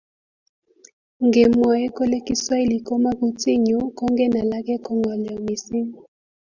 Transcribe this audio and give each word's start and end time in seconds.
Ngemwoe 1.25 1.85
kole 1.95 2.17
kiswahili 2.27 2.75
komo 2.87 3.09
kutinyu 3.19 3.79
kongen 3.97 4.33
alake 4.41 4.75
ko 4.85 4.91
ngolyo 4.97 5.33
missing 5.45 5.89